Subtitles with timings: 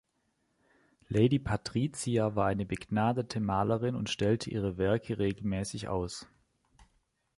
[1.09, 6.25] Lady Patricia war eine begnadete Malerin und stellte ihre Werke regelmäßig aus.